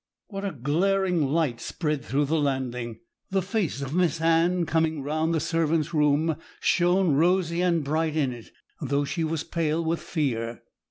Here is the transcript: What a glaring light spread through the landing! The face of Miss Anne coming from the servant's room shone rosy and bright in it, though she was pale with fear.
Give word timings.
What 0.29 0.43
a 0.43 0.51
glaring 0.51 1.27
light 1.27 1.61
spread 1.61 2.03
through 2.03 2.25
the 2.25 2.39
landing! 2.39 3.01
The 3.29 3.43
face 3.43 3.83
of 3.83 3.93
Miss 3.93 4.19
Anne 4.19 4.65
coming 4.65 5.03
from 5.03 5.31
the 5.31 5.39
servant's 5.39 5.93
room 5.93 6.37
shone 6.59 7.13
rosy 7.13 7.61
and 7.61 7.83
bright 7.83 8.15
in 8.15 8.33
it, 8.33 8.49
though 8.81 9.05
she 9.05 9.23
was 9.23 9.43
pale 9.43 9.85
with 9.85 9.99
fear. 10.01 10.63